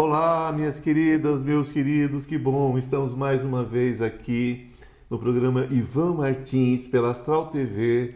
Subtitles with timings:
[0.00, 2.78] Olá, minhas queridas, meus queridos, que bom!
[2.78, 4.70] Estamos mais uma vez aqui
[5.10, 8.14] no programa Ivan Martins pela Astral TV,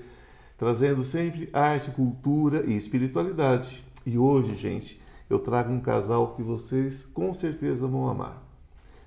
[0.56, 3.84] trazendo sempre arte, cultura e espiritualidade.
[4.06, 8.40] E hoje, gente, eu trago um casal que vocês com certeza vão amar.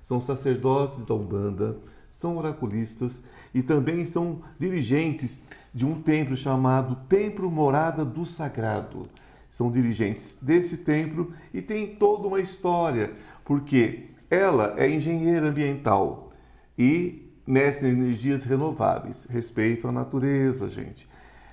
[0.02, 1.78] São sacerdotes da Umbanda,
[2.10, 3.22] são oraculistas
[3.54, 5.40] e também são dirigentes
[5.72, 9.08] de um templo chamado Templo Morada do Sagrado
[9.56, 16.30] são dirigentes desse templo e tem toda uma história, porque ela é engenheira ambiental
[16.78, 21.08] e mestre em energias renováveis, respeito à natureza, gente.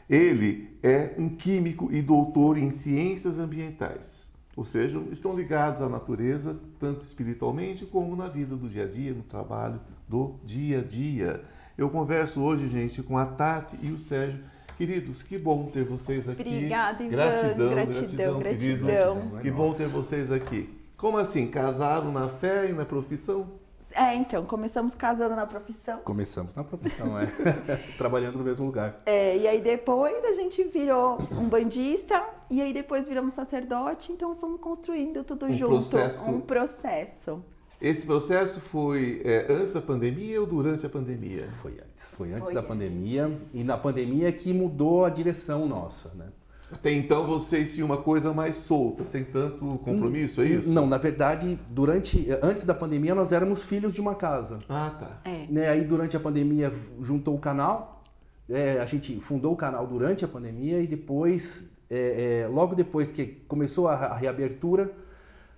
[0.09, 6.59] Ele é um químico e doutor em ciências ambientais, ou seja, estão ligados à natureza,
[6.81, 9.79] tanto espiritualmente como na vida do dia a dia, no trabalho
[10.09, 11.41] do dia a dia.
[11.77, 14.43] Eu converso hoje, gente, com a Tati e o Sérgio,
[14.77, 16.41] Queridos, que bom ter vocês aqui.
[16.41, 17.11] Obrigada, Ivan.
[17.15, 18.39] Gratidão, gratidão, gratidão.
[18.39, 19.39] gratidão.
[19.41, 20.69] Que bom ter vocês aqui.
[20.97, 21.47] Como assim?
[21.47, 23.47] Casaram na fé e na profissão?
[23.95, 25.99] É, então, começamos casando na profissão.
[25.99, 27.27] Começamos na profissão, é.
[27.97, 28.99] Trabalhando no mesmo lugar.
[29.05, 34.35] É, e aí depois a gente virou um bandista e aí depois viramos sacerdote, então
[34.35, 35.89] fomos construindo tudo Um junto.
[35.89, 36.29] processo.
[36.31, 37.43] Um processo.
[37.83, 41.49] Esse processo foi é, antes da pandemia ou durante a pandemia?
[41.61, 43.29] Foi antes, foi antes Foi da pandemia.
[43.53, 46.27] E na pandemia que mudou a direção nossa, né?
[46.71, 50.71] Até então vocês tinham uma coisa mais solta, sem tanto compromisso, é isso?
[50.71, 54.59] Não, na verdade, durante, antes da pandemia nós éramos filhos de uma casa.
[54.69, 55.29] Ah, tá.
[55.29, 55.45] É.
[55.49, 55.67] Né?
[55.67, 58.01] Aí durante a pandemia juntou o canal,
[58.49, 63.11] é, a gente fundou o canal durante a pandemia e depois, é, é, logo depois
[63.11, 64.89] que começou a, a reabertura,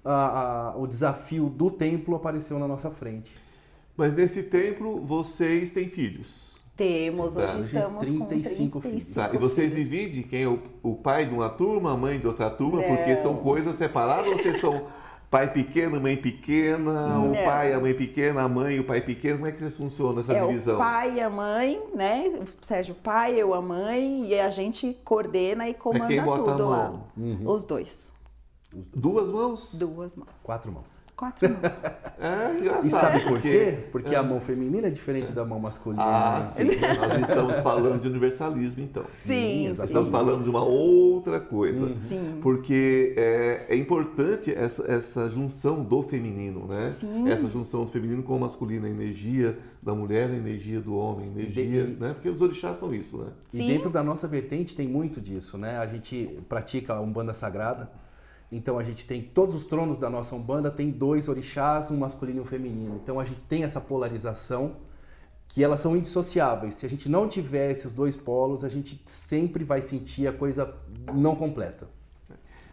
[0.06, 3.36] a- a- o desafio do templo apareceu na nossa frente.
[3.98, 6.56] Mas nesse templo vocês têm filhos.
[6.76, 9.14] Temos, Sim, hoje estamos 35 com 35 filhos.
[9.14, 9.90] Tá, e vocês filhos.
[9.90, 12.96] dividem quem é o, o pai de uma turma, a mãe de outra turma, Não.
[12.96, 14.82] porque são coisas separadas ou vocês são
[15.32, 17.34] pai pequeno, mãe pequena, o Não.
[17.46, 19.38] pai, a mãe pequena, a mãe e o pai pequeno?
[19.38, 20.76] Como é que vocês funcionam essa É divisão?
[20.76, 22.34] o pai e a mãe, né?
[22.62, 26.22] O Sérgio o pai, eu a mãe, e a gente coordena e comanda É quem
[26.24, 26.94] bota a tudo lá.
[27.18, 27.38] mão?
[27.46, 28.14] Os dois.
[28.96, 29.76] Duas mãos?
[29.76, 30.30] Duas mãos.
[30.44, 31.06] Quatro mãos.
[31.16, 31.62] Quatro mãos.
[32.20, 32.86] É engraçado.
[32.88, 33.86] E sabe por quê?
[33.90, 36.04] Porque a mão feminina é diferente da mão masculina.
[36.04, 36.44] Ah, né?
[36.44, 36.80] sim.
[36.98, 39.02] Nós estamos falando de universalismo, então.
[39.04, 39.76] Sim, exatamente.
[39.78, 39.84] sim.
[39.84, 41.98] Estamos falando de uma outra coisa.
[42.00, 42.40] Sim.
[42.44, 46.90] Porque é, é importante essa, essa junção do feminino, né?
[46.90, 47.30] Sim.
[47.30, 51.30] Essa junção do feminino com o masculino, a energia da mulher, a energia do homem,
[51.30, 52.14] a energia, E- né?
[52.14, 53.28] Porque os orixás são isso, né?
[53.54, 53.68] E Sim.
[53.68, 55.78] dentro da nossa vertente tem muito disso, né?
[55.78, 57.90] A gente pratica a Umbanda Sagrada,
[58.52, 62.40] então a gente tem todos os tronos da nossa Umbanda, tem dois orixás, um masculino
[62.40, 63.00] e um feminino.
[63.04, 64.78] Então a gente tem essa polarização
[65.48, 66.76] que elas são indissociáveis.
[66.76, 70.74] Se a gente não tiver esses dois polos, a gente sempre vai sentir a coisa
[71.14, 71.88] não completa.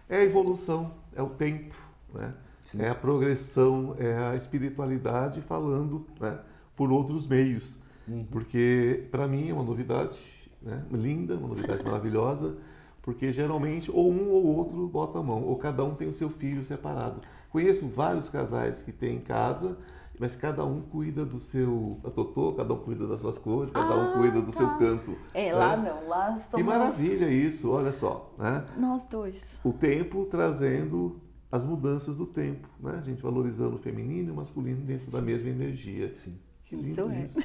[0.09, 1.75] É a evolução, é o tempo,
[2.13, 2.35] né?
[2.61, 2.83] Sim.
[2.83, 6.39] É a progressão, é a espiritualidade falando né?
[6.77, 7.79] por outros meios.
[8.07, 8.25] Uhum.
[8.31, 10.21] Porque para mim é uma novidade
[10.61, 10.85] né?
[10.93, 12.57] linda, uma novidade maravilhosa,
[13.03, 16.31] porque geralmente ou um ou outro bota a mão, ou cada um tem o seu
[16.31, 17.21] filho separado.
[17.51, 19.77] Conheço vários casais que têm casa,
[20.19, 24.11] mas cada um cuida do seu totô, cada um cuida das suas coisas, cada um
[24.11, 24.59] Ah, cuida do tá.
[24.59, 25.17] seu canto.
[25.35, 25.55] É, né?
[25.55, 28.65] lá não, lá Que somos maravilha isso, olha só, né?
[28.79, 29.59] nós dois.
[29.65, 31.21] o tempo trazendo
[31.51, 32.97] as mudanças do tempo, né?
[32.99, 36.13] A gente valorizando o feminino e o masculino dentro da mesma energia.
[36.15, 36.39] Sim.
[36.65, 37.23] Que Isso lindo é.
[37.25, 37.39] isso.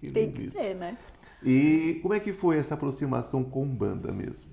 [0.00, 0.56] Que Tem lindo que isso.
[0.56, 0.96] ser, né?
[1.42, 4.50] E como é que foi essa aproximação com banda mesmo?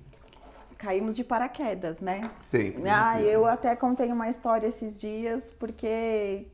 [0.78, 2.30] Caímos de paraquedas, né?
[2.42, 2.88] Sempre.
[2.88, 3.22] Ah, né?
[3.24, 6.46] eu até contei uma história esses dias, porque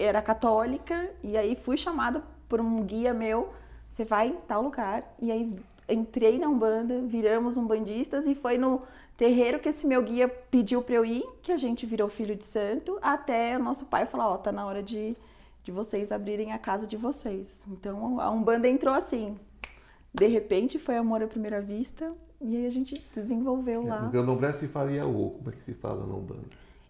[0.00, 3.52] era católica, e aí fui chamada por um guia meu,
[3.88, 5.56] você vai em tal lugar, e aí
[5.88, 8.82] entrei na Umbanda, viramos umbandistas, e foi no
[9.16, 12.44] terreiro que esse meu guia pediu pra eu ir, que a gente virou filho de
[12.44, 15.16] santo, até o nosso pai falar, ó, tá na hora de,
[15.62, 17.66] de vocês abrirem a casa de vocês.
[17.70, 19.36] Então, a Umbanda entrou assim,
[20.12, 24.02] de repente foi amor à primeira vista, e aí a gente desenvolveu lá.
[24.02, 26.42] No candomblé se fala Iaô, como é que se fala na Umbanda?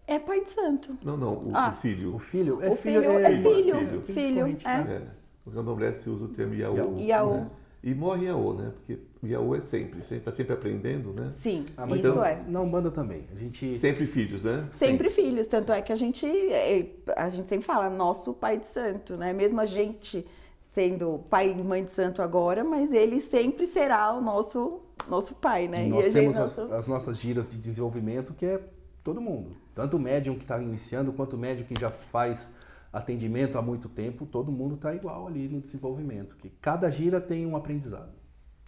[0.07, 0.97] É pai de santo.
[1.03, 1.69] Não, não, o, Ah.
[1.75, 2.15] o filho.
[2.15, 4.83] O filho O filho é filho, filho, corrente, é.
[4.83, 5.01] né?
[5.05, 5.07] É.
[5.45, 6.75] No candomblé se usa o termo Iaô.
[6.75, 6.97] Iaô.
[6.99, 7.33] Iaô.
[7.37, 7.47] né?
[7.81, 8.73] E morre Iaô, né?
[8.75, 11.29] Porque o Iaô é sempre, a gente está sempre aprendendo, né?
[11.31, 12.41] Sim, Ah, isso então, é.
[12.47, 13.23] Na Umbanda também.
[13.33, 14.67] A gente Sempre filhos, né?
[14.71, 18.67] Sempre filhos, tanto é que a gente, é, a gente sempre fala nosso pai de
[18.67, 19.31] santo, né?
[19.31, 20.27] Mesmo a gente
[20.69, 25.67] sendo pai e mãe de santo agora, mas ele sempre será o nosso nosso pai,
[25.67, 25.87] né?
[25.87, 28.61] Nós a gente, temos as, nosso- as nossas giras de desenvolvimento, que é
[29.03, 29.55] todo mundo.
[29.73, 32.51] Tanto o médium que está iniciando, quanto o médium que já faz
[32.93, 36.35] atendimento há muito tempo, todo mundo está igual ali no desenvolvimento.
[36.35, 38.13] Que cada gira tem um aprendizado.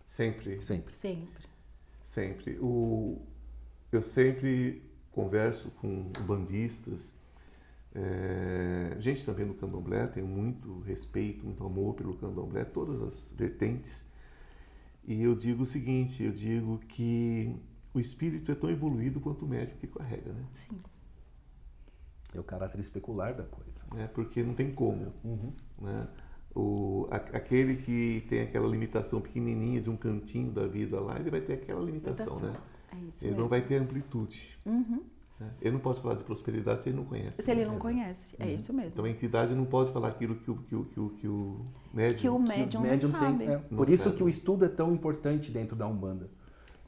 [0.08, 0.58] Sempre.
[0.58, 0.96] Sempre.
[0.96, 1.46] sempre.
[2.04, 2.58] Sempre.
[2.60, 3.22] O,
[3.92, 4.82] eu sempre
[5.12, 7.14] converso com bandistas
[7.94, 14.06] É, gente também no candomblé tem muito respeito, muito amor pelo candomblé, todas as vertentes.
[15.04, 17.56] E eu digo o seguinte, eu digo que
[17.94, 20.46] o espírito é tão evoluído quanto o médico que carrega, né?
[20.54, 20.80] Sim.
[22.34, 23.84] É o caráter especular da coisa.
[23.98, 25.14] É, porque não tem como.
[25.24, 25.52] Uhum.
[25.82, 26.08] Né?
[26.56, 31.30] O, a, aquele que tem aquela limitação pequenininha de um cantinho da vida lá, ele
[31.30, 32.54] vai ter aquela limitação, né?
[32.94, 33.42] É isso Ele mesmo.
[33.42, 34.58] não vai ter amplitude.
[34.66, 35.04] Uhum.
[35.42, 35.50] Né?
[35.62, 37.42] Ele não pode falar de prosperidade se ele não conhece.
[37.42, 37.68] Se ele né?
[37.68, 38.92] não conhece, é isso mesmo.
[38.94, 41.66] Então a entidade não pode falar aquilo que o, que o, que o, que o
[41.94, 42.20] médium...
[42.20, 43.44] Que o médium, não sabe.
[43.46, 44.16] é, Não por isso sabe.
[44.18, 46.30] que o estudo é tão importante dentro da Umbanda.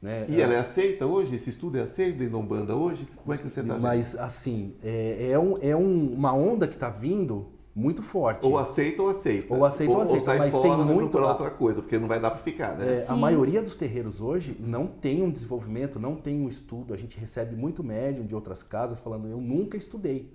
[0.00, 0.26] Né?
[0.28, 1.34] E ela é aceita hoje?
[1.34, 3.08] Esse estudo é aceito dentro da Umbanda hoje?
[3.16, 6.74] Como é que você está Mas assim, é, é, um- é um- uma onda que
[6.74, 8.46] está vindo muito forte.
[8.46, 9.52] Ou aceita ou aceita.
[9.52, 11.32] Ou aceita ou aceita, sai mas fora, tem vai muito procurar lá.
[11.32, 12.94] outra coisa, porque não vai dar para ficar, né?
[13.02, 16.94] É, a maioria dos terreiros hoje não tem um desenvolvimento, não tem um estudo.
[16.94, 20.32] A gente recebe muito médium de outras casas falando, eu nunca estudei.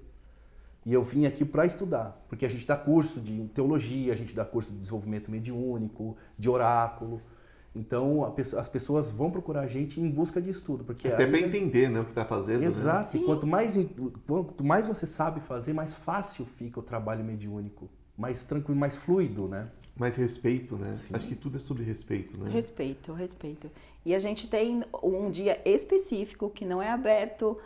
[0.85, 4.35] E eu vim aqui para estudar, porque a gente dá curso de teologia, a gente
[4.35, 7.21] dá curso de desenvolvimento mediúnico, de oráculo.
[7.75, 11.89] Então as pessoas vão procurar a gente em busca de estudo, porque Até para entender
[11.89, 12.61] né, o que está fazendo.
[12.61, 12.65] né?
[12.65, 13.15] Exato.
[13.15, 13.25] E Sim.
[13.25, 13.77] quanto mais,
[14.25, 17.89] quanto mais você sabe fazer, mais fácil fica o trabalho mediúnico.
[18.17, 19.69] Mais tranquilo, mais fluido, né?
[19.95, 20.95] Mais respeito, né?
[20.97, 21.15] Sim.
[21.15, 22.49] Acho que tudo é sobre respeito, né?
[22.49, 23.71] Respeito, respeito.
[24.05, 27.57] E a gente tem um dia específico que não é aberto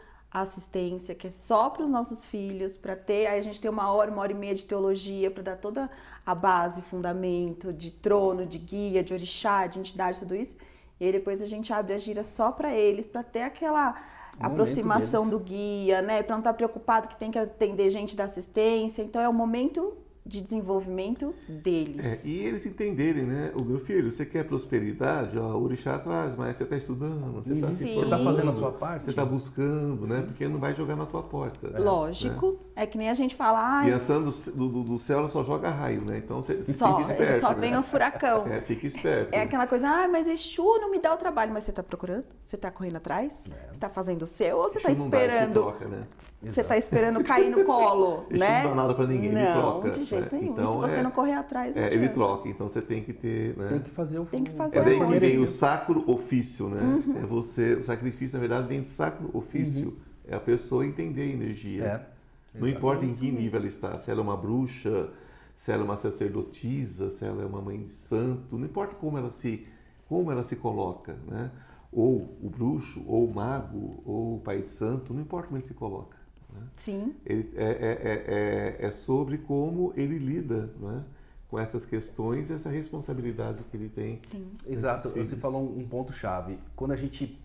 [0.41, 3.27] assistência, que é só para os nossos filhos, para ter.
[3.27, 5.89] Aí a gente tem uma hora, uma hora e meia de teologia para dar toda
[6.25, 10.55] a base, fundamento de trono, de guia, de orixá, de entidade, tudo isso.
[10.99, 14.13] E aí depois a gente abre a gira só para eles, para ter aquela momento
[14.39, 16.23] aproximação do guia, né?
[16.23, 19.03] Para não estar preocupado que tem que atender gente da assistência.
[19.03, 22.23] Então é o momento de desenvolvimento deles.
[22.25, 23.51] É, e eles entenderem, né?
[23.55, 25.37] O meu filho, você quer prosperidade?
[25.37, 27.93] Ó, o orixá atrás, mas você está estudando, você está se Sim.
[27.93, 29.03] Você está formando, fazendo a sua parte?
[29.05, 30.21] Você está buscando, né?
[30.21, 31.69] Porque não vai jogar na tua porta.
[31.69, 31.79] né?
[31.79, 32.57] Lógico.
[32.75, 35.69] É que nem a gente fala, ai, Pensando do, do, do céu, ela só joga
[35.69, 36.17] raio, né?
[36.17, 37.41] Então você só, fica esperto.
[37.41, 37.59] só né?
[37.59, 38.43] vem o furacão.
[38.53, 39.33] É, fica esperto.
[39.33, 41.51] É aquela coisa, ah, mas Exu não me dá o trabalho.
[41.51, 42.25] Mas você tá procurando?
[42.43, 43.51] Você tá correndo atrás?
[43.71, 44.57] Você tá fazendo o seu?
[44.57, 45.53] Ou você tá Exu não dá, esperando?
[45.53, 46.03] troca, né?
[46.43, 48.63] Você tá esperando cair no colo, né?
[48.63, 50.41] não dá nada pra ninguém, ele não, troca, de jeito né?
[50.41, 50.53] nenhum.
[50.53, 53.13] Então, Se você é- não correr atrás, não É, ele troca, então você tem que
[53.13, 53.57] ter.
[53.57, 53.67] Né?
[53.67, 56.67] Tem que fazer o Tem que fazer É o daí que vem o sacro ofício,
[56.67, 56.81] né?
[56.81, 57.17] Uhum.
[57.23, 59.97] É você, o sacrifício, na verdade, vem de sacro ofício.
[60.27, 61.83] É a pessoa entender a energia.
[61.83, 62.59] É.
[62.59, 65.09] Não importa em que nível ela está, se ela é uma bruxa,
[65.57, 69.17] se ela é uma sacerdotisa, se ela é uma mãe de santo, não importa como
[69.17, 69.65] ela se,
[70.07, 71.51] como ela se coloca, né?
[71.91, 75.65] Ou o bruxo, ou o mago, ou o pai de santo, não importa como ele
[75.65, 76.17] se coloca.
[76.53, 76.67] Né?
[76.77, 81.03] Sim, Ele, é, é, é, é, é sobre como ele lida né?
[81.49, 84.19] com essas questões e essa responsabilidade que ele tem.
[84.23, 84.51] sim.
[84.67, 85.41] Exato, Esses você filhos.
[85.41, 86.57] falou um ponto chave.
[86.75, 87.39] Quando a gente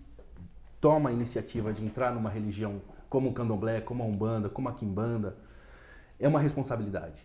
[0.81, 4.73] toma a iniciativa de entrar numa religião como o Candomblé, como a Umbanda, como a
[4.73, 5.37] Quimbanda,
[6.19, 7.21] é uma responsabilidade.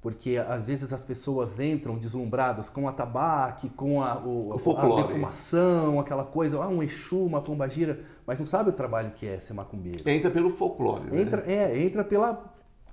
[0.00, 5.02] Porque às vezes as pessoas entram deslumbradas com o atabaque, com a, o, O a
[5.02, 9.38] defumação, aquela coisa, ah, um Exu, uma pombagira, mas não sabe o trabalho que é
[9.38, 10.08] ser macumbeiro.
[10.08, 11.04] Entra pelo folclore.
[11.10, 11.20] né?
[11.20, 12.42] Entra, é, entra pela,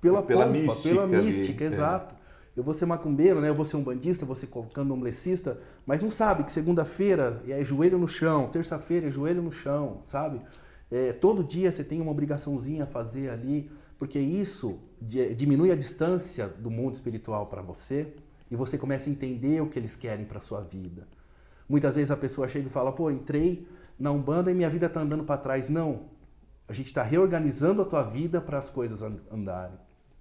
[0.01, 1.67] pela, Pela pompa, mística pela ali, mística, é.
[1.67, 2.15] exato.
[2.57, 3.49] Eu vou ser macumbeiro, né?
[3.49, 7.99] Eu vou ser um bandista, vou ser candomblessista, mas não sabe que segunda-feira é joelho
[7.99, 10.41] no chão, terça-feira é joelho no chão, sabe?
[10.91, 15.75] É, todo dia você tem uma obrigaçãozinha a fazer ali, porque isso di- diminui a
[15.75, 18.13] distância do mundo espiritual para você
[18.49, 21.07] e você começa a entender o que eles querem para sua vida.
[21.67, 23.67] Muitas vezes a pessoa chega e fala: "Pô, entrei
[23.99, 25.67] na Umbanda e minha vida tá andando para trás".
[25.69, 26.01] Não.
[26.67, 29.77] A gente está reorganizando a tua vida para as coisas an- andarem,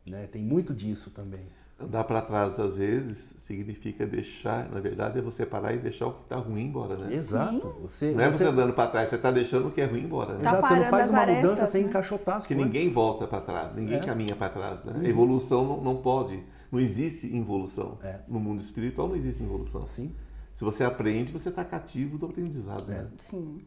[0.06, 0.26] né?
[0.26, 1.46] Tem muito disso também.
[1.78, 6.12] Andar para trás, às vezes, significa deixar, na verdade, é você parar e deixar o
[6.12, 7.12] que está ruim embora, né?
[7.14, 7.68] Exato.
[7.82, 10.04] Você, Não é você você, andando para trás, você está deixando o que é ruim
[10.04, 10.42] embora, né?
[10.42, 11.88] Tá exato, você não faz uma mudança arestas, sem né?
[11.90, 12.72] encaixotar as Porque coisas.
[12.72, 14.00] ninguém volta para trás, ninguém É.
[14.00, 14.94] caminha para trás, né?
[15.04, 16.42] A evolução não, não pode,
[16.72, 17.98] não existe involução.
[18.02, 18.20] É.
[18.26, 19.84] No mundo espiritual não existe involução.
[19.84, 20.14] Sim.
[20.54, 23.06] Se você aprende, você está cativo do aprendizado, né?
[23.18, 23.60] Sim.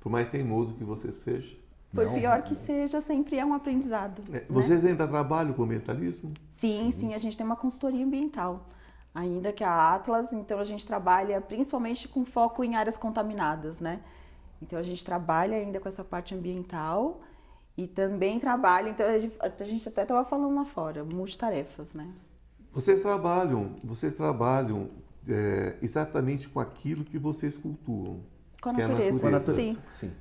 [0.00, 1.54] Por mais teimoso que você seja.
[1.94, 2.14] Por Não.
[2.14, 4.22] pior que seja, sempre é um aprendizado.
[4.28, 4.42] É, né?
[4.48, 6.32] Vocês ainda trabalham com mentalismo?
[6.48, 8.66] Sim, sim, a gente tem uma consultoria ambiental.
[9.14, 14.00] Ainda que a Atlas, então a gente trabalha principalmente com foco em áreas contaminadas, né?
[14.62, 17.20] Então a gente trabalha ainda com essa parte ambiental
[17.76, 22.08] e também trabalha, então a gente, a gente até estava falando lá fora, multitarefas, né?
[22.72, 24.88] Vocês trabalham, vocês trabalham
[25.28, 28.20] é, exatamente com aquilo que vocês cultuam.
[28.62, 29.30] Com a Que é a natureza.
[29.30, 29.30] Natureza.
[29.30, 29.80] natureza.
[29.90, 30.08] Sim.
[30.08, 30.12] Sim.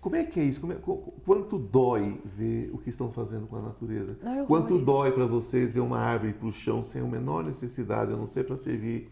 [0.00, 0.60] Como é que é isso?
[0.60, 4.16] Como é- qu- quanto dói ver o que estão fazendo com a natureza?
[4.22, 4.86] Ai, Quanto horrores.
[4.86, 8.26] dói para vocês ver uma árvore para o chão sem a menor necessidade, a não
[8.26, 9.10] ser para servir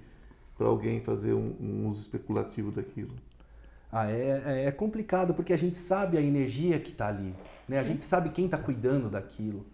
[0.56, 3.12] para alguém fazer um, um uso especulativo daquilo?
[3.92, 7.34] Ah, é, é- é complicado porque a gente sabe a energia que está ali,
[7.68, 7.78] né?
[7.78, 9.66] A gente sabe quem está cuidando daquilo.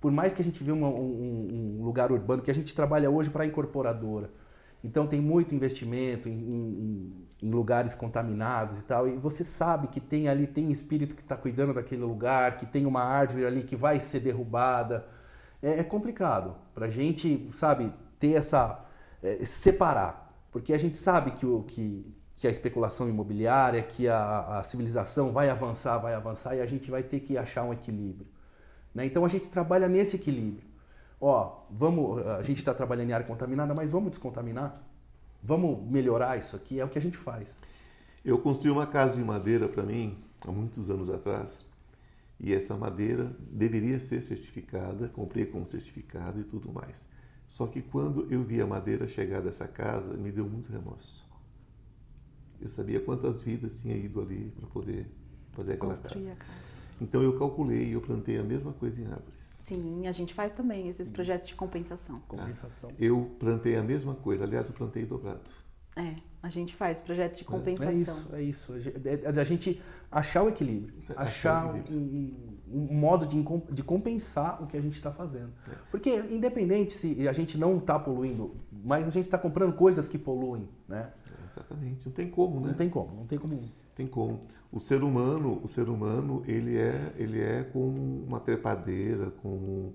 [0.00, 3.08] Por mais que a gente viva um, um, um lugar urbano, que a gente trabalha
[3.10, 4.30] hoje para a incorporadora.
[4.82, 7.12] Então tem muito investimento em, em,
[7.42, 9.08] em, lugares contaminados e tal.
[9.08, 12.86] E você sabe que tem ali, tem espírito que está cuidando daquele lugar, que tem
[12.86, 15.06] uma árvore ali que vai ser derrubada.
[15.62, 18.84] É, é complicado para a gente, sabe, ter essa.
[19.22, 20.32] É, separar.
[20.50, 25.32] Porque a gente sabe que, o, que, que a especulação imobiliária, que a, a civilização
[25.32, 28.26] vai avançar, vai avançar e a gente vai ter que achar um equilíbrio.
[28.94, 29.06] Né?
[29.06, 30.68] Então a gente trabalha nesse equilíbrio.
[31.20, 34.74] Ó, vamos, a gente está trabalhando em área contaminada, mas vamos descontaminar?
[35.42, 36.78] Vamos melhorar isso aqui?
[36.78, 37.58] É o que a gente faz.
[38.24, 41.66] Eu construí uma casa de madeira para mim há muitos anos atrás
[42.38, 47.04] e essa madeira deveria ser certificada, comprei com certificado e tudo mais.
[47.46, 51.24] Só que quando eu vi a madeira chegar dessa casa, me deu muito remorso.
[52.60, 55.06] Eu sabia quantas vidas tinha ido ali para poder
[55.52, 56.08] fazer aquela casa.
[56.08, 56.36] a casa.
[57.00, 59.51] Então eu calculei e eu plantei a mesma coisa em árvores.
[59.62, 62.20] Sim, a gente faz também esses projetos de compensação.
[62.26, 62.90] Compensação.
[62.98, 65.40] Eu plantei a mesma coisa, aliás, eu plantei dobrado.
[65.94, 67.92] É, a gente faz projetos de É compensação.
[67.92, 68.72] isso, é isso.
[69.04, 71.22] É da gente achar o equilíbrio, É, achar
[71.66, 72.58] achar o equilíbrio.
[72.68, 73.40] um, um- modo de,
[73.70, 75.52] de compensar o que a gente está fazendo.
[75.92, 80.18] Porque independente se a gente não está poluindo, mas a gente está comprando coisas que
[80.18, 81.12] poluem, né?
[81.52, 82.68] Exatamente, não tem como, né?
[82.68, 83.60] Não tem como, não tem como.
[83.94, 84.40] Tem como.
[84.72, 89.94] O ser humano, o ser humano, ele é, ele é como uma trepadeira, como,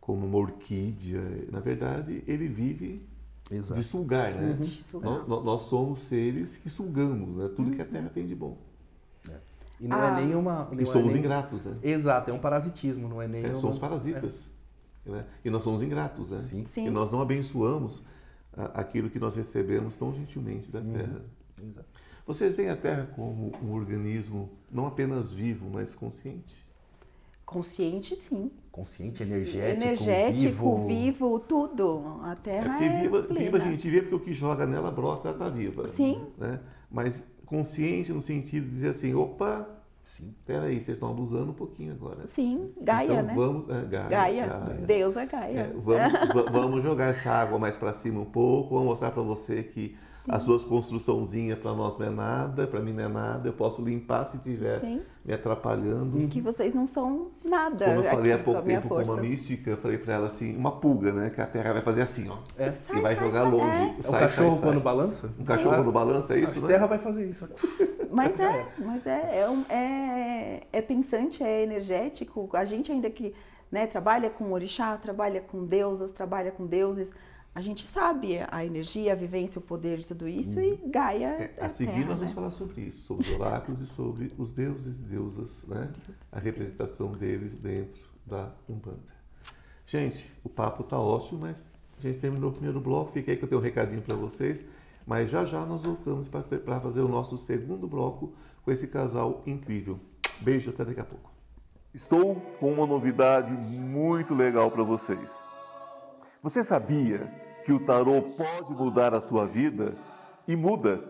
[0.00, 1.20] como uma orquídea.
[1.52, 3.06] Na verdade, ele vive
[3.50, 4.54] de sugar, né?
[4.58, 5.10] De sugar.
[5.10, 7.50] Nó- nó- Nós, somos seres que sugamos, né?
[7.54, 8.56] Tudo que a Terra tem de bom.
[9.78, 10.06] E não Ah.
[10.18, 10.66] é nem uma.
[10.72, 11.76] E não é somos nem- ingratos, né?
[11.82, 14.50] Exato, é um parasitismo, não é nem É, uma- somos parasitas.
[15.04, 15.26] né?
[15.44, 16.38] E nós somos ingratos, né?
[16.38, 16.64] Sim.
[16.64, 16.86] Sim.
[16.86, 18.02] E nós não abençoamos
[18.72, 20.82] aquilo que nós recebemos tão gentilmente Uhum.
[20.82, 21.20] da Terra.
[21.62, 21.86] É, exato.
[22.26, 26.66] Vocês veem a Terra como um organismo não apenas vivo, mas consciente?
[27.44, 28.50] Consciente, sim.
[28.72, 30.86] Consciente, energético, Energético, vivo.
[30.88, 32.20] vivo, tudo.
[32.22, 33.40] A É Terra porque é, viva, plena.
[33.44, 35.86] viva a gente vê porque o que joga nela brota, ela está viva.
[35.86, 36.26] Sim.
[36.36, 36.60] Né?
[36.90, 39.68] Mas consciente no sentido de dizer assim, opa,
[40.06, 40.32] Sim.
[40.46, 42.24] peraí, vocês estão abusando um pouquinho agora.
[42.26, 43.34] Sim, Gaia, então, né?
[43.34, 44.74] Vamos, é, Gaia, Gaia, Gaia.
[44.86, 45.58] Deus é Gaia.
[45.58, 49.22] É, vamos, va- vamos jogar essa água mais para cima um pouco, vamos mostrar para
[49.24, 50.30] você que Sim.
[50.32, 53.82] as suas construçãozinhas para nós não é nada, para mim não é nada, eu posso
[53.82, 55.02] limpar se estiver Sim.
[55.26, 56.28] Me atrapalhando.
[56.28, 59.12] Que vocês não são nada Como eu falei há aqui com pouco tempo com força.
[59.12, 61.30] uma mística, eu falei para ela assim, uma pulga, né?
[61.30, 62.36] Que a terra vai fazer assim, ó.
[62.58, 62.72] É.
[62.96, 63.64] e vai jogar longe.
[63.96, 64.60] É o Sai, cachorro sai, sai.
[64.60, 65.34] quando balança?
[65.38, 66.68] Um cachorro Ah, quando balança, é isso, a né?
[66.68, 67.48] terra vai fazer isso.
[68.10, 72.48] Mas é, mas é, é, um- é, é pensante, é energético.
[72.54, 73.34] A gente ainda que
[73.70, 77.12] né, trabalha com orixá, trabalha com deusas, trabalha com deuses,
[77.56, 81.54] a gente sabe a energia, a vivência, o poder de tudo isso e Gaia é,
[81.56, 82.34] É, a seguir terra, nós vamos né?
[82.34, 85.90] falar sobre isso, sobre os oráculos e sobre os deuses e deusas, né?
[86.30, 87.96] A representação deles dentro
[88.26, 89.16] da Umbanda.
[89.86, 93.12] Gente, o papo tá ótimo, mas a gente terminou o primeiro bloco.
[93.12, 94.62] Fica aí que eu tenho um recadinho para vocês.
[95.06, 98.34] Mas já já nós voltamos para fazer o nosso segundo bloco
[98.66, 99.98] com esse casal incrível.
[100.42, 101.32] Beijo, até daqui a pouco.
[101.94, 105.48] Estou com uma novidade muito legal para vocês.
[106.42, 109.96] Você sabia que o tarô pode mudar a sua vida?
[110.46, 111.02] E muda.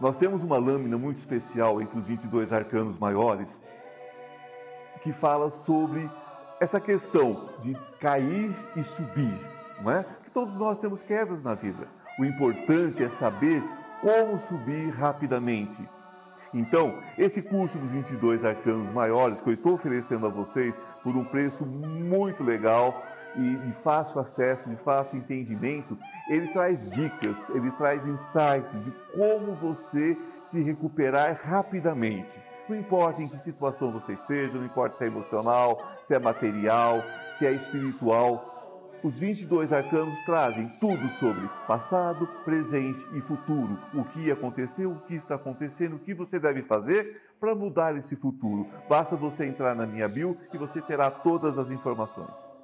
[0.00, 3.62] Nós temos uma lâmina muito especial entre os 22 arcanos maiores
[5.02, 6.10] que fala sobre
[6.58, 9.38] essa questão de cair e subir,
[9.82, 10.02] não é?
[10.02, 11.86] Que todos nós temos quedas na vida.
[12.18, 13.62] O importante é saber
[14.00, 15.86] como subir rapidamente.
[16.54, 21.24] Então, esse curso dos 22 arcanos maiores que eu estou oferecendo a vocês por um
[21.24, 23.04] preço muito legal
[23.38, 25.96] e de fácil acesso, de fácil entendimento,
[26.28, 32.42] ele traz dicas, ele traz insights de como você se recuperar rapidamente.
[32.68, 37.02] Não importa em que situação você esteja, não importa se é emocional, se é material,
[37.32, 38.56] se é espiritual,
[39.02, 43.78] os 22 arcanos trazem tudo sobre passado, presente e futuro.
[43.94, 48.16] O que aconteceu, o que está acontecendo, o que você deve fazer para mudar esse
[48.16, 48.66] futuro.
[48.88, 52.57] Basta você entrar na minha bio e você terá todas as informações.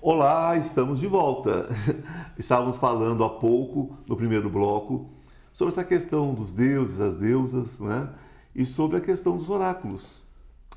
[0.00, 1.68] Olá, estamos de volta.
[2.38, 5.10] Estávamos falando há pouco, no primeiro bloco,
[5.52, 8.10] sobre essa questão dos deuses, as deusas, né?
[8.54, 10.22] E sobre a questão dos oráculos.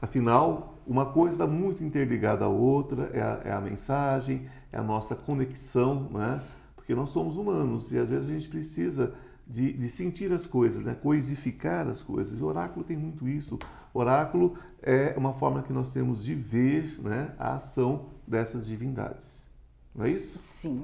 [0.01, 4.83] Afinal, uma coisa está muito interligada à outra, é a, é a mensagem, é a
[4.83, 6.41] nossa conexão, né?
[6.75, 9.13] Porque nós somos humanos e às vezes a gente precisa
[9.45, 10.95] de, de sentir as coisas, né?
[10.95, 12.39] coisificar as coisas.
[12.39, 13.59] E o oráculo tem muito isso.
[13.93, 19.47] Oráculo é uma forma que nós temos de ver né, a ação dessas divindades.
[19.95, 20.39] Não é isso?
[20.45, 20.81] Sim.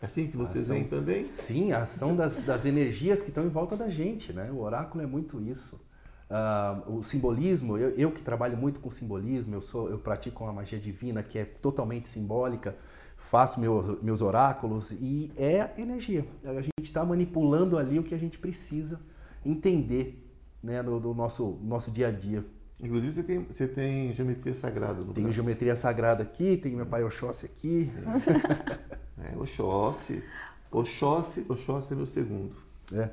[0.00, 0.74] É assim que vocês Ação.
[0.74, 1.30] veem também?
[1.30, 4.50] Sim, a ação das, das energias que estão em volta da gente, né?
[4.50, 5.80] O oráculo é muito isso.
[6.28, 10.52] Uh, o simbolismo, eu, eu, que trabalho muito com simbolismo, eu, sou, eu pratico uma
[10.52, 12.74] magia divina que é totalmente simbólica,
[13.16, 16.26] faço meu, meus oráculos e é energia.
[16.44, 18.98] A gente está manipulando ali o que a gente precisa
[19.44, 20.31] entender
[20.62, 22.44] né, do, do nosso, nosso dia a dia.
[22.80, 27.04] Inclusive você tem, você tem geometria sagrada no Tenho geometria sagrada aqui, tem meu pai
[27.04, 27.90] Oxóssi aqui.
[29.22, 30.24] É, Oxóssi.
[30.68, 32.56] Oxóssi, Oxóssi é meu segundo.
[32.92, 33.08] É,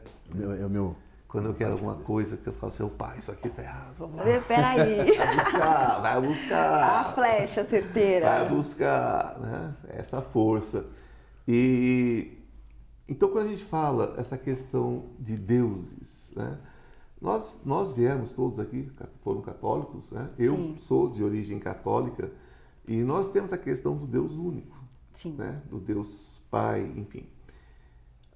[0.60, 0.96] é o meu
[1.30, 4.16] quando eu quero alguma coisa que eu falo assim, pai, isso aqui tá errado, vamos
[4.18, 4.24] lá.
[4.48, 5.14] Peraí.
[5.16, 6.84] Vai buscar, vai buscar.
[6.84, 8.26] A flecha certeira.
[8.26, 9.76] Vai buscar, né?
[9.90, 10.88] Essa força.
[11.48, 12.36] E
[13.08, 16.58] então quando a gente fala essa questão de deuses, né?
[17.22, 18.90] Nós, nós viemos todos aqui,
[19.22, 20.30] foram católicos, né?
[20.38, 20.76] Eu Sim.
[20.78, 22.32] sou de origem católica
[22.88, 24.78] e nós temos a questão do Deus único,
[25.14, 25.34] Sim.
[25.34, 25.62] né?
[25.70, 27.28] Do Deus Pai, enfim.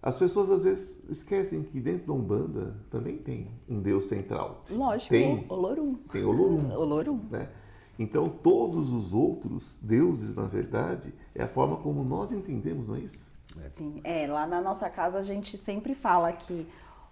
[0.02, 4.62] As pessoas às vezes esquecem que dentro da Umbanda também tem um Deus central.
[4.72, 5.96] Lógico, tem, Olorum.
[6.12, 6.72] Tem Olorum.
[6.76, 7.20] Olorum.
[7.32, 7.50] Né?
[7.98, 13.00] Então, todos os outros deuses, na verdade, é a forma como nós entendemos, não é
[13.00, 13.32] isso?
[13.72, 14.28] Sim, é.
[14.28, 16.68] Lá na nossa casa a gente sempre fala que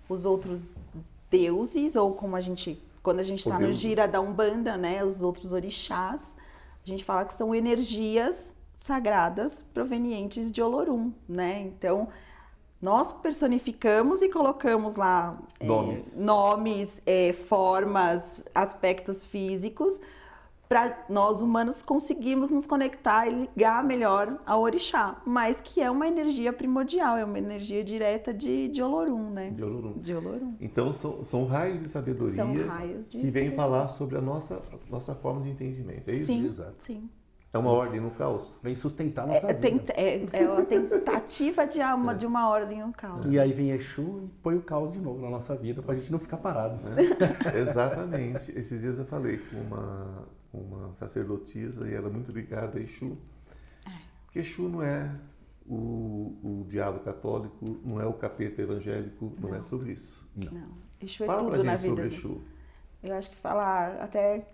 [0.09, 0.77] os outros
[1.31, 5.23] deuses, ou como a gente, quando a gente está no gira da Umbanda, né, os
[5.23, 6.35] outros orixás,
[6.85, 11.61] a gente fala que são energias sagradas provenientes de Olorum, né?
[11.61, 12.07] Então,
[12.81, 20.01] nós personificamos e colocamos lá nomes, é, nomes é, formas, aspectos físicos
[20.71, 26.07] para nós humanos conseguirmos nos conectar e ligar melhor ao orixá, mas que é uma
[26.07, 29.49] energia primordial, é uma energia direta de, de Olorum, né?
[29.49, 29.99] De Olorum.
[29.99, 30.55] De Olorum.
[30.61, 32.41] Então são, são raios de sabedoria
[33.09, 36.27] que vêm falar sobre a nossa, nossa forma de entendimento, é isso?
[36.27, 36.75] Sim, Exato.
[36.77, 37.09] sim.
[37.53, 38.57] É uma ordem no caos?
[38.63, 39.91] Vem sustentar nossa é, vida.
[39.97, 42.15] É, é uma tentativa de uma, é.
[42.15, 43.29] de uma ordem no caos.
[43.29, 45.97] E aí vem Exu e põe o caos de novo na nossa vida para a
[45.97, 46.81] gente não ficar parado.
[46.81, 46.95] Né?
[47.59, 48.57] Exatamente.
[48.57, 53.17] Esses dias eu falei com uma, uma sacerdotisa e ela é muito ligada a Exu.
[54.25, 55.13] Porque Exu não é
[55.65, 60.25] o, o diabo católico, não é o capeta evangélico, não, não é sobre isso.
[60.35, 60.51] Não.
[60.51, 60.69] não.
[61.01, 61.95] Exu é Fala tudo pra na gente vida.
[61.95, 62.41] sobre Exu.
[63.03, 64.45] Eu acho que falar até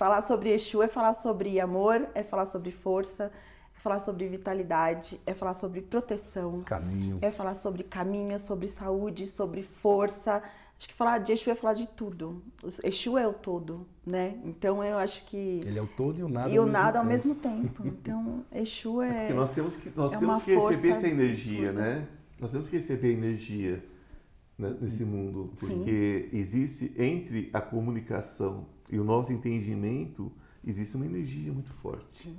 [0.00, 3.30] Falar sobre Exu é falar sobre amor, é falar sobre força,
[3.76, 6.62] é falar sobre vitalidade, é falar sobre proteção.
[6.62, 7.18] Caminho.
[7.20, 10.42] É falar sobre caminho, sobre saúde, sobre força.
[10.80, 12.42] Acho que falar de Exu é falar de tudo.
[12.82, 14.40] Exu é o todo, né?
[14.42, 15.60] Então eu acho que.
[15.62, 16.48] Ele é o todo e o nada.
[16.48, 17.86] E o nada ao mesmo tempo.
[17.86, 19.28] Então Exu é.
[19.28, 22.08] é nós temos que, nós é temos que receber essa energia, né?
[22.40, 23.84] Nós temos que receber energia
[24.56, 26.38] né, nesse mundo, porque Sim.
[26.38, 30.32] existe entre a comunicação e o nosso entendimento
[30.66, 32.22] existe uma energia muito forte.
[32.22, 32.38] Sim.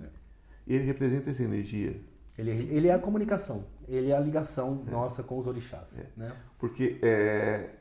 [0.65, 2.01] E ele representa essa energia.
[2.35, 4.89] Ele, ele é a comunicação, ele é a ligação é.
[4.89, 5.99] nossa com os orixás.
[5.99, 6.07] É.
[6.17, 6.35] Né?
[6.57, 7.75] Porque, é,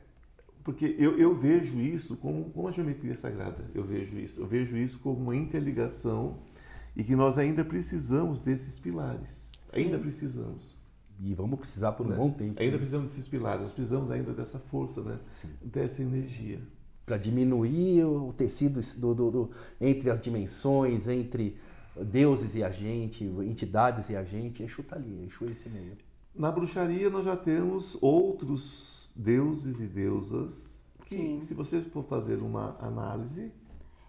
[0.63, 3.65] porque eu, eu vejo isso como, como a geometria sagrada.
[3.73, 4.41] Eu vejo isso.
[4.41, 6.37] Eu vejo isso como uma interligação
[6.95, 9.49] e que nós ainda precisamos desses pilares.
[9.69, 9.83] Sim.
[9.83, 10.75] Ainda precisamos.
[11.19, 12.15] E vamos precisar por um né?
[12.15, 12.61] bom tempo.
[12.61, 15.19] Ainda precisamos desses pilares, nós precisamos ainda dessa força, né?
[15.27, 15.49] Sim.
[15.63, 16.59] dessa energia.
[17.05, 21.57] Para diminuir o tecido do, do, do, entre as dimensões, entre
[21.95, 25.97] deuses e a gente, entidades e a gente, Exu está ali, Exu é esse meio.
[26.33, 31.41] Na bruxaria nós já temos outros deuses e deusas que, Sim.
[31.43, 33.51] se você for fazer uma análise,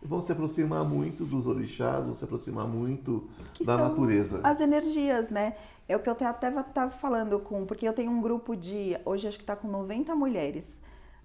[0.01, 4.41] vão se aproximar muito dos orixás, vão se aproximar muito que da natureza.
[4.43, 5.57] As energias, né?
[5.89, 9.29] É o que eu até estava falando com, porque eu tenho um grupo de, hoje
[9.29, 10.81] acho que está com 90 mulheres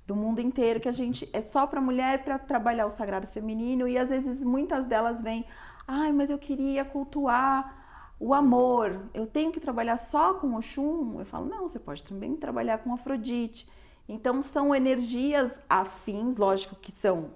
[0.05, 3.87] do mundo inteiro que a gente é só para mulher para trabalhar o sagrado feminino
[3.87, 5.45] e às vezes muitas delas vêm,
[5.85, 7.87] ai, mas eu queria cultuar
[8.19, 9.10] o amor.
[9.13, 11.19] Eu tenho que trabalhar só com o Oxum?
[11.19, 13.67] Eu falo, não, você pode também trabalhar com Afrodite.
[14.08, 17.32] Então são energias afins, lógico que são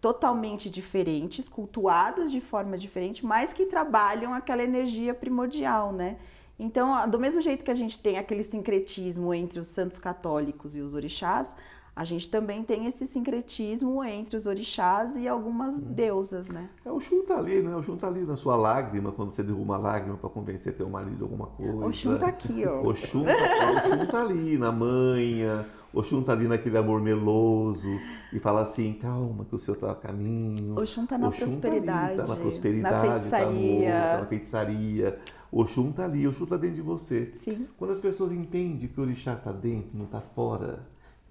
[0.00, 6.18] totalmente diferentes, cultuadas de forma diferente, mas que trabalham aquela energia primordial, né?
[6.58, 10.80] Então, do mesmo jeito que a gente tem aquele sincretismo entre os santos católicos e
[10.80, 11.54] os orixás,
[11.96, 15.92] a gente também tem esse sincretismo entre os orixás e algumas hum.
[15.92, 16.68] deusas, né?
[16.84, 17.74] É, o Xun tá ali, né?
[17.74, 20.90] O Xun tá ali na sua lágrima, quando você derruba uma lágrima para convencer teu
[20.90, 21.86] marido de alguma coisa.
[21.86, 22.82] O Xun tá aqui, ó.
[22.82, 25.66] O Xun tá, tá ali, na manha.
[25.90, 27.88] O Xun tá ali naquele amor meloso
[28.30, 30.78] e fala assim, calma que o senhor tá a caminho.
[30.78, 32.16] O Xun tá na prosperidade.
[32.16, 33.90] Tá, ali, tá na prosperidade, na feitiçaria.
[33.90, 35.18] Tá, amor, tá na feitiçaria.
[35.50, 37.30] Oxum está ali, Oxum está dentro de você.
[37.32, 37.66] Sim.
[37.78, 40.86] Quando as pessoas entendem que o orixá está dentro, não está fora,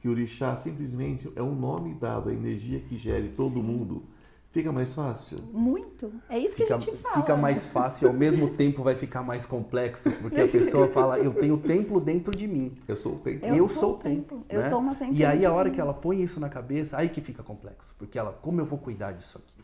[0.06, 3.64] que o orixá simplesmente é um nome dado, a energia que gere todo Sim.
[3.64, 4.04] mundo,
[4.52, 5.40] Fica mais fácil?
[5.52, 6.10] Muito.
[6.30, 7.16] É isso que Fica, a gente fala.
[7.18, 7.42] fica né?
[7.42, 11.34] mais fácil e ao mesmo tempo vai ficar mais complexo, porque a pessoa fala, eu
[11.34, 12.78] tenho o templo dentro de mim.
[12.88, 13.46] Eu sou o templo.
[13.50, 14.38] Eu Eu, sou sou o templo.
[14.38, 14.46] templo.
[14.48, 14.70] Eu né?
[14.70, 17.20] sou uma centelha E aí a hora que ela põe isso na cabeça, aí que
[17.20, 17.94] fica complexo.
[17.98, 19.62] Porque ela, como eu vou cuidar disso aqui?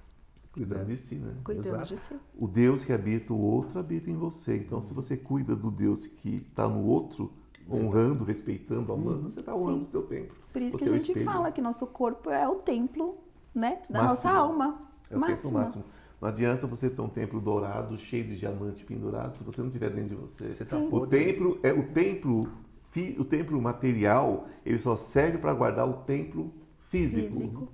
[0.51, 1.35] Cuidando de si, né?
[1.41, 1.85] Cuidando Exato.
[1.85, 2.13] de si.
[2.37, 4.57] O Deus que habita o outro habita em você.
[4.57, 7.31] Então, se você cuida do Deus que está no outro,
[7.73, 10.35] honrando, respeitando, amando, você está honrando o seu templo.
[10.51, 11.25] Por isso que a gente espelho.
[11.25, 13.17] fala que nosso corpo é o templo,
[13.53, 13.81] né?
[13.89, 14.09] Da Máximo.
[14.09, 14.81] nossa alma.
[15.09, 15.53] É o templo Máximo.
[15.59, 15.83] máximo.
[16.21, 19.89] Não adianta você ter um templo dourado, cheio de diamante pendurado, se você não tiver
[19.89, 20.43] dentro de você.
[20.53, 22.47] Você tá o templo é o templo,
[22.91, 27.33] fi- o templo material, ele só serve para guardar o templo físico.
[27.33, 27.69] Físico.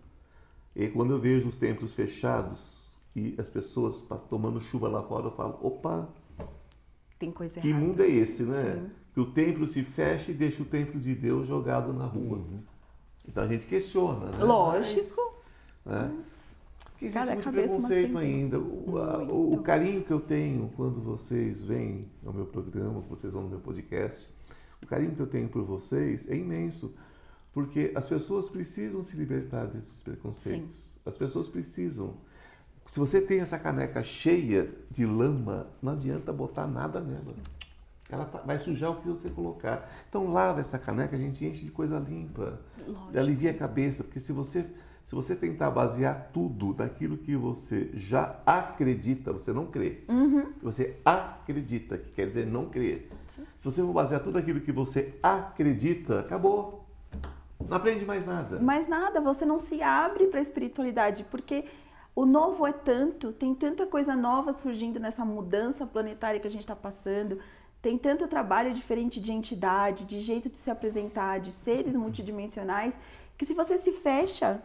[0.75, 5.31] E quando eu vejo os templos fechados e as pessoas tomando chuva lá fora, eu
[5.31, 6.07] falo, opa,
[7.19, 7.83] Tem coisa que errada.
[7.86, 8.60] mundo é esse, né?
[8.60, 8.91] Sim.
[9.17, 12.39] Que o templo se fecha e deixa o templo de Deus jogado na rua.
[13.27, 14.43] Então a gente questiona, né?
[14.43, 15.41] Lógico.
[15.84, 16.23] Mas, né?
[16.91, 18.60] Porque existe Cada muito preconceito ainda.
[18.60, 23.41] O, a- o- carinho que eu tenho quando vocês vêm ao meu programa, vocês vão
[23.41, 24.32] no meu podcast,
[24.84, 26.93] o carinho que eu tenho por vocês é imenso.
[27.51, 30.99] Porque as pessoas precisam se libertar desses preconceitos.
[31.03, 32.13] As pessoas precisam.
[32.86, 37.34] Se você tem essa caneca cheia de lama, não adianta botar nada nela.
[38.09, 39.89] Ela tá- vai sujar o que você colocar.
[40.09, 42.59] Então lava essa caneca, a gente enche de coisa limpa.
[42.87, 43.17] Lógico.
[43.17, 44.65] Alivia a cabeça, porque se você,
[45.05, 50.03] se você tentar basear tudo daquilo que você já acredita, você não crê.
[50.07, 50.53] Uhum.
[50.61, 53.09] Você acredita, que quer dizer não crer.
[53.27, 56.85] Se você for basear tudo aquilo que você acredita, acabou.
[57.67, 58.59] Não aprende mais nada.
[58.61, 61.65] Mas nada, você não se abre para a espiritualidade, porque
[62.15, 66.61] o novo é tanto, tem tanta coisa nova surgindo nessa mudança planetária que a gente
[66.61, 67.39] está passando,
[67.88, 72.97] tem tanto trabalho diferente de entidade, de jeito de se apresentar, de seres multidimensionais,
[73.38, 74.62] que se você se fecha,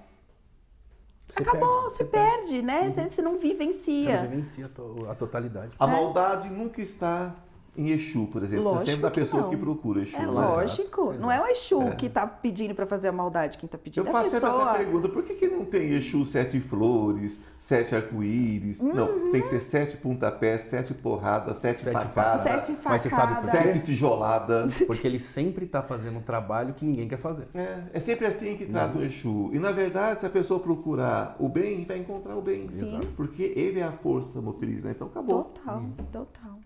[1.29, 2.37] Você acabou, perde, você você perde.
[2.37, 2.91] perde, né?
[2.91, 4.23] Você, você não Você não vivencia.
[4.23, 5.73] vivencia a to- a totalidade.
[5.79, 5.91] A É.
[5.93, 7.33] maldade nunca está
[7.77, 8.65] em Exu, por exemplo.
[8.65, 9.51] Lógico é sempre da que pessoa não.
[9.51, 10.17] que procura Exu.
[10.17, 10.27] É né?
[10.27, 11.91] lógico, Exato, não é o Exu É.
[11.95, 14.49] que tá pedindo para fazer a maldade, quem tá pedindo Eu é a faço sempre
[14.49, 18.81] essa pergunta, por que, que não tem Exu sete flores, sete arco-íris?
[18.83, 23.35] Não, tem que ser sete pontapés, sete porradas, sete, Sete facadas, Sete Mas você sabe
[23.37, 23.63] por facadas.
[23.67, 23.73] quê?
[23.73, 24.83] sete tijoladas.
[24.87, 27.49] Porque ele sempre está fazendo um trabalho que ninguém quer fazer.
[27.55, 29.51] É, é sempre assim que trata o Exu.
[29.53, 32.69] E na verdade, se a pessoa procurar o bem, vai encontrar o bem.
[32.69, 33.01] Sim.
[33.17, 34.91] Porque ele é a força motriz, né?
[34.95, 35.45] Então acabou.
[35.45, 35.83] Total,
[36.13, 36.59] total.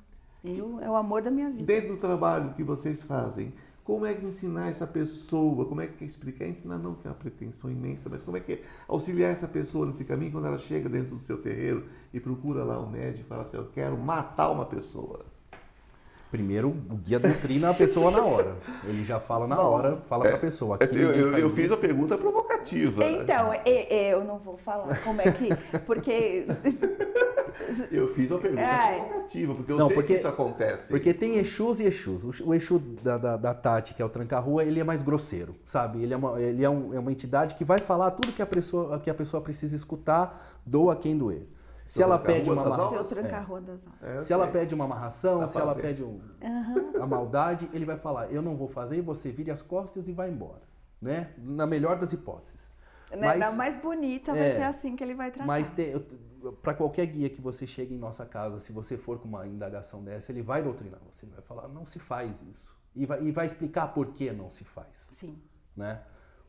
[0.47, 1.65] Eu, é o amor da minha vida.
[1.65, 3.53] Dentro do trabalho que vocês fazem,
[3.87, 5.65] como é que ensinar essa pessoa?
[5.65, 6.47] Como é que explicar?
[6.47, 9.87] Ensinar não, que é uma pretensão imensa, mas como é que é auxiliar essa pessoa
[9.87, 13.29] nesse caminho quando ela chega dentro do seu terreiro e procura lá o médico e
[13.29, 15.25] fala assim, eu quero matar uma pessoa.
[16.37, 18.57] Primeiro, o guia doutrina a pessoa na hora.
[18.85, 19.63] Ele já fala na Bom.
[19.63, 20.77] hora, fala pra pessoa.
[20.77, 23.03] Aqui eu, eu, eu fiz a pergunta provocativa.
[23.07, 25.49] Então, é- é, eu não vou falar como é que.
[25.87, 26.45] Porque.
[27.91, 29.01] Eu fiz uma pergunta É.
[29.01, 30.89] provocativa, porque eu Não, sei porque- que isso acontece.
[30.89, 32.41] Porque tem Exus e Exus.
[32.41, 35.55] O- O Exu da, da, da Tati, que é o tranca-rua, ele é mais grosseiro,
[35.65, 36.03] sabe?
[36.03, 38.47] Ele, é uma, ele é, um- é uma entidade que vai falar tudo que a
[38.47, 41.43] pessoa, que a pessoa precisa escutar, doa quem doer.
[41.87, 43.09] Se ela tranca-rua pede uma amarração, Se eu almas?
[43.11, 44.03] trancar a rua das almas.
[44.03, 45.83] É, eu se ela pede uma amarração, Dá se ela ver.
[45.83, 46.21] pede um-
[47.01, 50.13] a maldade, ele vai falar: Eu não vou fazer, e você vire as costas e
[50.13, 50.63] vai embora.
[51.01, 51.33] Né?
[51.39, 52.71] Na melhor das hipóteses.
[53.11, 53.37] Né?
[53.37, 55.47] Na mais bonita vai é, ser assim que ele vai tratar.
[55.47, 55.73] Mas
[56.63, 60.03] para qualquer guia que você chegue em nossa casa, se você for com uma indagação
[60.03, 62.75] dessa, ele vai doutrinar você, ele vai falar, não se faz isso.
[62.95, 65.09] E vai, e vai explicar por que não se faz.
[65.13, 65.39] Sim.
[65.77, 66.01] Né?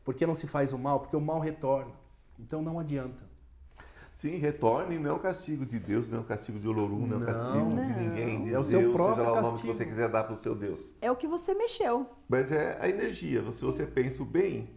[0.04, 1.00] Por que não se faz o mal?
[1.00, 1.92] Porque o mal retorna.
[2.38, 3.22] Então não adianta.
[4.18, 7.20] Sim, retorne, não é o castigo de Deus, não é o castigo de Olorum, não
[7.20, 7.86] é o castigo Não.
[7.86, 9.74] de ninguém, de É o seu Zeus, próprio seja lá o nome que castigo.
[9.76, 10.92] você quiser dar para o seu Deus.
[11.00, 12.04] É o que você mexeu.
[12.28, 13.40] Mas é a energia.
[13.52, 14.68] Se você pensa o bem,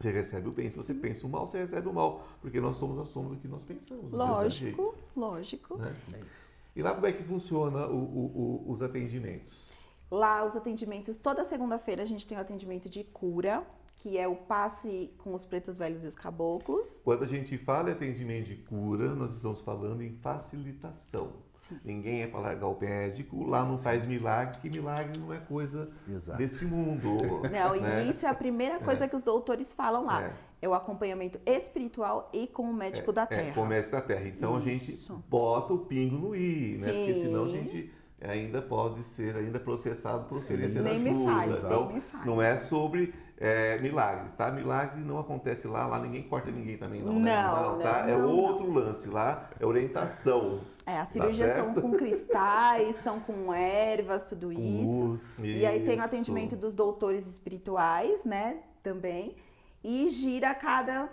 [0.00, 0.68] você recebe o bem.
[0.68, 2.26] Se você pensa o mal, você recebe o mal.
[2.42, 4.10] Porque nós somos a sombra do que nós pensamos.
[4.10, 5.76] jeito, Lógico, lógico.
[5.76, 5.94] né?
[6.12, 6.48] É isso.
[6.74, 9.68] E lá como é que funciona o- o- o- os atendimentos?
[10.10, 13.64] Lá os atendimentos, toda segunda-feira a gente tem o atendimento de cura,
[13.98, 17.00] que é o passe com os pretos velhos e os caboclos.
[17.04, 21.32] Quando a gente fala em atendimento de cura, nós estamos falando em facilitação.
[21.52, 21.76] Sim.
[21.84, 25.90] Ninguém é para largar o médico, lá não faz milagre, que milagre não é coisa
[26.08, 26.38] Exato.
[26.38, 27.16] desse mundo.
[27.50, 28.04] Não, né?
[28.06, 30.22] e isso é a primeira coisa que os doutores falam lá.
[30.22, 30.32] É.
[30.62, 30.68] É.
[30.68, 33.54] o acompanhamento espiritual e com o médico da É, terra.
[33.54, 34.26] com o médico da terra.
[34.28, 35.24] Então a gente Isso.
[35.28, 36.92] bota o pingo no i, né?
[36.92, 37.22] Porque Sim.
[37.22, 41.32] senão a gente ainda pode ser ainda processado por oferecer Nem me ajuda.
[41.32, 42.26] faz, então, nem me faz.
[42.26, 44.50] não é sobre é, milagre, tá?
[44.50, 47.42] Milagre não acontece lá, lá ninguém corta ninguém também não, né?
[47.42, 48.02] Não, tá?
[48.02, 50.60] não, é não, outro lance lá, é orientação.
[50.84, 51.82] É, as cirurgias são certo?
[51.82, 55.04] com cristais, são com ervas, tudo isso.
[55.04, 55.38] Luz.
[55.38, 56.04] E aí tem o Isso.
[56.04, 59.36] atendimento dos doutores espirituais, né, também.
[59.84, 61.08] E gira a cada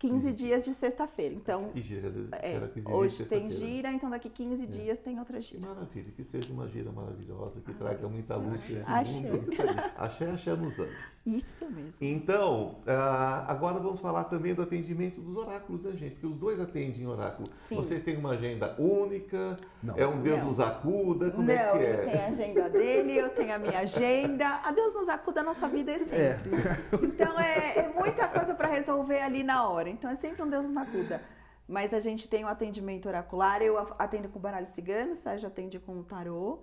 [0.00, 1.34] 15 dias de sexta-feira.
[1.34, 5.36] Então, E gira, é, 15 dias, hoje tem gira, então daqui 15 dias tem outra
[5.36, 5.68] Que gira.
[5.68, 9.30] maravilha, que seja uma gira maravilhosa, que traga muita luz para esse Axé.
[9.30, 9.50] mundo.
[9.98, 10.90] Axé, axé nos ame.
[11.26, 11.92] Isso mesmo.
[12.00, 16.12] Então, ah, agora vamos falar também do atendimento dos oráculos, né, gente?
[16.12, 17.46] Porque os dois atendem oráculo.
[17.60, 17.76] Sim.
[17.76, 19.58] Vocês têm uma agenda única?
[19.82, 19.98] Não.
[19.98, 20.46] É um Deus Não.
[20.46, 21.30] nos acuda?
[21.30, 21.96] Como não, é que ele é?
[21.98, 24.60] tem a agenda dele, eu tenho a minha agenda.
[24.64, 26.50] A Deus nos acuda, a nossa vida é sempre.
[27.20, 29.89] Então é, é muita coisa para resolver ali na hora.
[29.90, 31.20] Então é sempre um Deus nos acuda.
[31.68, 35.78] Mas a gente tem o atendimento oracular, eu atendo com baralho cigano, o Sérgio atende
[35.78, 36.58] com tarô.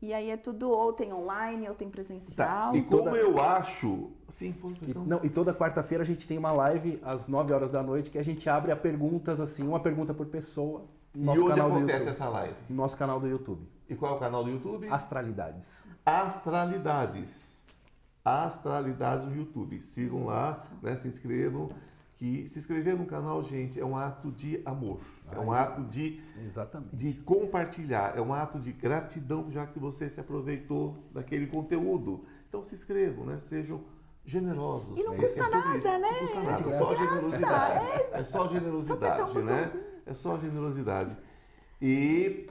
[0.00, 2.72] E aí é tudo ou tem online ou tem presencial.
[2.72, 2.76] Tá.
[2.76, 4.10] E como toda- eu acho.
[4.28, 7.52] Sim, pô, E, então, não, e toda quarta-feira a gente tem uma live às 9
[7.54, 10.84] horas da noite que a gente abre a perguntas assim, uma pergunta por pessoa.
[11.14, 12.12] No E nosso onde canal do acontece YouTube.
[12.14, 12.54] essa live?
[12.68, 13.68] No nosso canal do YouTube.
[13.88, 14.88] E qual é o canal do YouTube?
[14.90, 15.84] Astralidades.
[16.04, 17.64] Astralidades.
[18.24, 19.80] Astralidades no YouTube.
[19.82, 20.96] Sigam lá, né?
[20.96, 21.70] Se inscrevam.
[22.24, 24.98] Que se inscrever no canal, gente, é um ato de amor.
[25.30, 26.96] É um ato de, Exatamente.
[26.96, 28.16] de compartilhar.
[28.16, 32.24] É um ato de gratidão, já que você se aproveitou daquele conteúdo.
[32.48, 33.38] Então se inscrevam, né?
[33.40, 33.84] Sejam
[34.24, 34.98] generosos.
[34.98, 35.18] E não né?
[35.18, 35.86] custa É nada, isso.
[35.86, 35.98] né?
[36.00, 36.70] Não custa nada.
[36.70, 37.84] É só generosidade.
[37.84, 39.84] É É só generosidade, um né?
[40.06, 41.18] É só generosidade.
[41.82, 42.48] E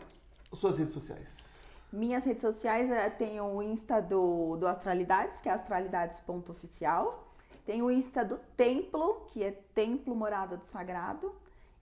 [0.54, 1.64] suas redes sociais.
[1.92, 7.33] Minhas redes sociais eh, tem o Insta do, do Astralidades, que é astralidades.oficial.
[7.66, 11.34] Tem o Insta do Templo, que é Templo Morada do Sagrado.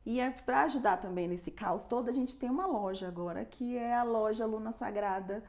[0.05, 3.77] E é para ajudar também nesse caos todo, a gente tem uma loja agora, que
[3.77, 5.43] é a loja Luna Sagrada,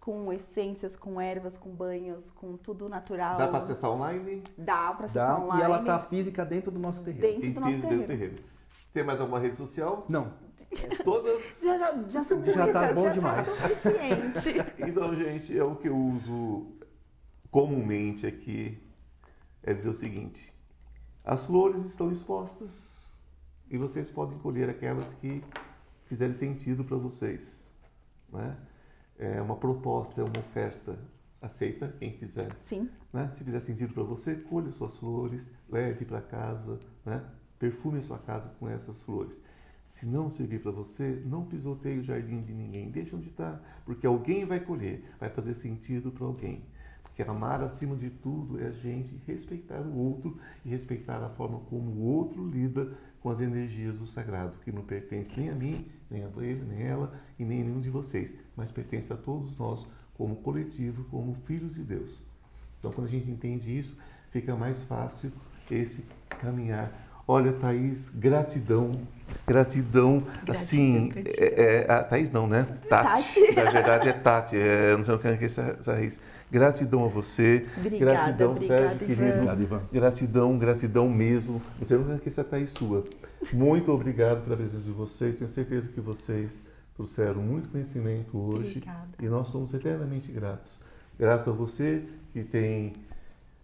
[0.00, 3.36] com essências, com ervas, com banhos, com tudo natural.
[3.36, 4.42] Dá para acessar online?
[4.56, 5.60] Dá pra acessar Dá, online.
[5.60, 7.20] e ela tá física dentro do nosso terreno.
[7.20, 8.34] Dentro do nosso Entende dentro do terreno.
[8.34, 8.48] terreno.
[8.94, 10.06] Tem mais alguma rede social?
[10.08, 10.32] Não,
[11.04, 11.60] Todas.
[11.62, 13.56] Já, já, já são Já tá bom já demais.
[13.56, 14.66] Tá suficiente.
[14.88, 16.66] Então, gente, é o que eu uso
[17.50, 18.78] comumente aqui.
[19.68, 20.50] É dizer o seguinte:
[21.22, 23.06] as flores estão expostas
[23.70, 25.44] e vocês podem colher aquelas que
[26.06, 27.70] fizerem sentido para vocês.
[28.32, 28.56] Né?
[29.18, 30.98] É uma proposta, é uma oferta.
[31.38, 32.48] Aceita quem quiser.
[32.58, 32.88] Sim.
[33.12, 33.30] né?
[33.34, 37.22] Se fizer sentido para você, colha suas flores, leve para casa, né?
[37.58, 39.38] perfume a sua casa com essas flores.
[39.84, 44.06] Se não servir para você, não pisoteie o jardim de ninguém, deixa onde está, porque
[44.06, 46.64] alguém vai colher, vai fazer sentido para alguém.
[47.18, 51.58] Porque amar acima de tudo é a gente respeitar o outro e respeitar a forma
[51.68, 55.88] como o outro lida com as energias do sagrado, que não pertence nem a mim,
[56.08, 59.58] nem a ele, nem ela e nem a nenhum de vocês, mas pertence a todos
[59.58, 62.24] nós como coletivo, como filhos de Deus.
[62.78, 63.98] Então, quando a gente entende isso,
[64.30, 65.32] fica mais fácil
[65.68, 67.07] esse caminhar.
[67.30, 68.90] Olha, Thaís, gratidão,
[69.46, 71.32] gratidão, assim, gratidão.
[71.46, 72.66] é, é, a Thaís não, né?
[72.88, 73.54] Tati, Tati.
[73.54, 76.18] na verdade é Tati, é, não sei o que é essa, essa raiz.
[76.50, 79.06] Gratidão a você, Obrigada, gratidão, obrigada, Sérgio, Ivan.
[79.14, 79.82] querido, Obrigado, Ivan.
[79.92, 81.60] gratidão, gratidão mesmo.
[81.78, 83.04] Você não quer essa Thaís sua.
[83.52, 86.62] Muito obrigado pela presença de vocês, tenho certeza que vocês
[86.96, 89.08] trouxeram muito conhecimento hoje Obrigada.
[89.20, 90.80] e nós somos eternamente gratos.
[91.18, 92.94] Gratos a você que tem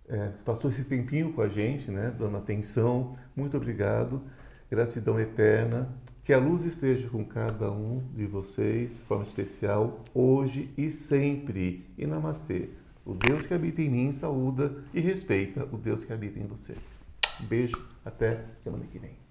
[0.09, 3.17] é, passou esse tempinho com a gente, né, dando atenção.
[3.35, 4.23] Muito obrigado.
[4.71, 5.89] Gratidão eterna.
[6.25, 11.87] Que a luz esteja com cada um de vocês de forma especial, hoje e sempre.
[11.99, 12.71] E namastê.
[13.05, 16.75] O Deus que habita em mim saúda e respeita o Deus que habita em você.
[17.43, 19.24] Um beijo, até semana que vem.